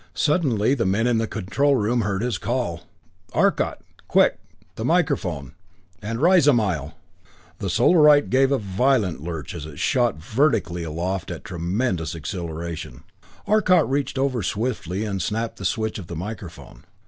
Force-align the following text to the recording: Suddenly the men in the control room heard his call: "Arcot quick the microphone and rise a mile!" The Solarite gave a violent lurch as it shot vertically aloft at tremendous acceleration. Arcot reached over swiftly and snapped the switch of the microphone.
Suddenly 0.15 0.73
the 0.73 0.83
men 0.87 1.05
in 1.05 1.19
the 1.19 1.27
control 1.27 1.75
room 1.75 2.01
heard 2.01 2.23
his 2.23 2.39
call: 2.39 2.87
"Arcot 3.33 3.81
quick 4.07 4.39
the 4.73 4.83
microphone 4.83 5.53
and 6.01 6.19
rise 6.19 6.47
a 6.47 6.53
mile!" 6.53 6.97
The 7.59 7.69
Solarite 7.69 8.31
gave 8.31 8.51
a 8.51 8.57
violent 8.57 9.21
lurch 9.21 9.53
as 9.53 9.67
it 9.67 9.77
shot 9.77 10.15
vertically 10.15 10.81
aloft 10.81 11.29
at 11.29 11.43
tremendous 11.43 12.15
acceleration. 12.15 13.03
Arcot 13.45 13.87
reached 13.87 14.17
over 14.17 14.41
swiftly 14.41 15.05
and 15.05 15.21
snapped 15.21 15.57
the 15.57 15.65
switch 15.65 15.99
of 15.99 16.07
the 16.07 16.15
microphone. 16.15 16.83